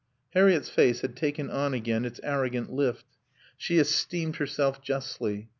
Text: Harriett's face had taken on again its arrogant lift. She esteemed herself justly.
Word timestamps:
Harriett's 0.33 0.67
face 0.67 1.01
had 1.01 1.15
taken 1.15 1.47
on 1.51 1.75
again 1.75 2.05
its 2.05 2.19
arrogant 2.23 2.73
lift. 2.73 3.05
She 3.55 3.77
esteemed 3.77 4.37
herself 4.37 4.81
justly. 4.81 5.49